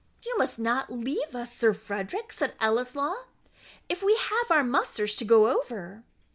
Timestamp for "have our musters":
4.15-5.13